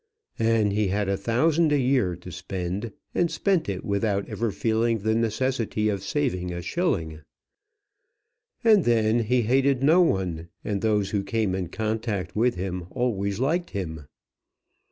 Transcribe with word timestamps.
And 0.39 0.73
he 0.73 0.87
had 0.87 1.07
a 1.07 1.15
thousand 1.15 1.71
a 1.71 1.77
year 1.77 2.15
to 2.15 2.31
spend, 2.31 2.91
and 3.13 3.29
spent 3.29 3.69
it 3.69 3.85
without 3.85 4.27
ever 4.27 4.49
feeling 4.51 4.97
the 4.97 5.13
necessity 5.13 5.89
of 5.89 6.01
saving 6.01 6.51
a 6.51 6.63
shilling. 6.63 7.19
And 8.63 8.83
then 8.85 9.19
he 9.25 9.43
hated 9.43 9.83
no 9.83 10.01
one, 10.01 10.47
and 10.65 10.81
those 10.81 11.11
who 11.11 11.21
came 11.21 11.53
in 11.53 11.67
contact 11.69 12.35
with 12.35 12.55
him 12.55 12.87
always 12.89 13.39
liked 13.39 13.69
him. 13.77 14.07